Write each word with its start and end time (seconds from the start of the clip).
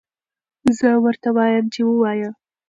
زه 0.77 0.89
ورته 1.03 1.29
وایم 1.35 1.65
چې 1.73 1.81
ووایه. 1.89 2.29